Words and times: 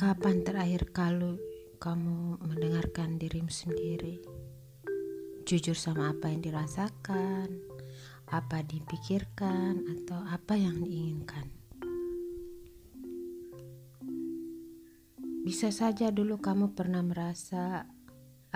Kapan 0.00 0.40
terakhir 0.40 0.96
kali 0.96 1.36
kamu 1.76 2.40
mendengarkan 2.40 3.20
dirimu 3.20 3.52
sendiri? 3.52 4.16
Jujur 5.44 5.76
sama 5.76 6.16
apa 6.16 6.32
yang 6.32 6.40
dirasakan, 6.40 7.60
apa 8.32 8.64
dipikirkan, 8.64 9.84
atau 9.84 10.24
apa 10.24 10.56
yang 10.56 10.80
diinginkan. 10.80 11.52
Bisa 15.44 15.68
saja 15.68 16.08
dulu 16.08 16.40
kamu 16.40 16.72
pernah 16.72 17.04
merasa 17.04 17.84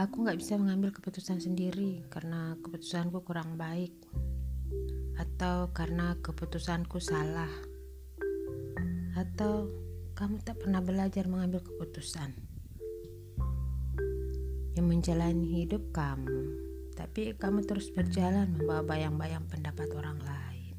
aku 0.00 0.24
gak 0.24 0.41
bisa 0.41 0.56
mengambil 0.56 0.97
keputusan 0.97 1.45
sendiri 1.45 2.08
karena 2.08 2.56
keputusanku 2.64 3.20
kurang 3.20 3.61
baik, 3.61 3.92
atau 5.20 5.69
karena 5.77 6.16
keputusanku 6.24 7.05
salah, 7.05 7.52
atau 9.12 9.84
kamu 10.14 10.46
tak 10.46 10.62
pernah 10.62 10.78
belajar 10.78 11.27
mengambil 11.27 11.59
keputusan. 11.66 12.30
Yang 14.78 14.86
menjalani 14.86 15.66
hidup 15.66 15.91
kamu, 15.91 16.55
tapi 16.95 17.34
kamu 17.34 17.66
terus 17.66 17.91
berjalan 17.91 18.55
membawa 18.55 18.86
bayang-bayang 18.86 19.42
pendapat 19.50 19.91
orang 19.91 20.22
lain. 20.22 20.77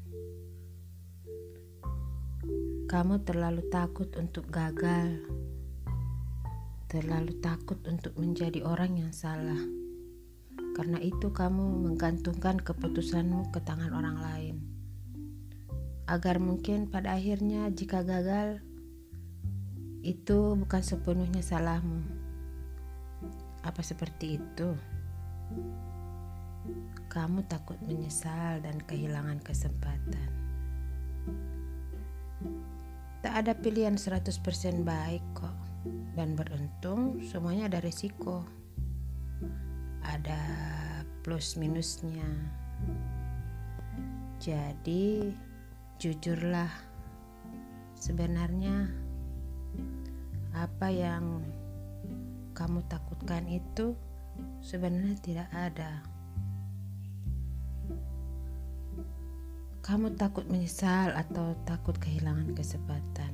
Kamu 2.88 3.28
terlalu 3.28 3.60
takut 3.68 4.08
untuk 4.16 4.48
gagal, 4.48 5.20
terlalu 6.88 7.36
takut 7.44 7.76
untuk 7.84 8.16
menjadi 8.16 8.64
orang 8.64 8.96
yang 8.96 9.12
salah. 9.12 9.60
Karena 10.72 10.96
itu, 10.96 11.28
kamu 11.28 11.84
menggantungkan 11.84 12.56
keputusanmu 12.56 13.52
ke 13.52 13.60
tangan 13.60 13.92
orang 13.92 14.16
lain, 14.16 14.56
agar 16.08 16.40
mungkin 16.40 16.88
pada 16.88 17.20
akhirnya, 17.20 17.68
jika 17.72 18.00
gagal, 18.00 18.64
itu 20.06 20.54
bukan 20.54 20.82
sepenuhnya 20.86 21.42
salahmu. 21.42 22.06
Apa 23.66 23.82
seperti 23.82 24.38
itu? 24.38 24.78
Kamu 27.10 27.42
takut 27.50 27.74
menyesal 27.82 28.62
dan 28.62 28.78
kehilangan 28.86 29.42
kesempatan. 29.42 30.30
Tak 33.26 33.34
ada 33.34 33.52
pilihan 33.58 33.98
100% 33.98 34.86
baik 34.86 35.24
kok. 35.34 35.58
Dan 36.14 36.38
beruntung 36.38 37.18
semuanya 37.26 37.66
ada 37.66 37.82
resiko. 37.82 38.46
Ada 40.06 40.38
plus 41.26 41.58
minusnya. 41.58 42.30
Jadi 44.38 45.34
jujurlah. 45.98 46.70
Sebenarnya 47.98 49.05
apa 50.56 50.88
yang 50.88 51.44
kamu 52.56 52.80
takutkan 52.88 53.44
itu 53.44 53.92
sebenarnya 54.64 55.16
tidak 55.20 55.48
ada. 55.52 56.00
Kamu 59.84 60.18
takut 60.18 60.48
menyesal 60.50 61.14
atau 61.14 61.54
takut 61.62 61.94
kehilangan 62.00 62.56
kesempatan. 62.58 63.30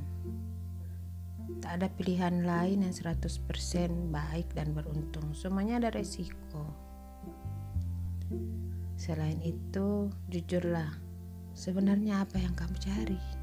Tak 1.63 1.81
ada 1.81 1.89
pilihan 1.95 2.45
lain 2.45 2.85
yang 2.85 2.93
100% 2.93 4.13
baik 4.13 4.53
dan 4.53 4.75
beruntung. 4.77 5.33
Semuanya 5.33 5.81
ada 5.81 5.95
resiko. 5.95 6.67
Selain 8.99 9.39
itu, 9.41 10.13
jujurlah, 10.29 10.93
sebenarnya 11.57 12.27
apa 12.27 12.37
yang 12.37 12.53
kamu 12.53 12.77
cari? 12.83 13.42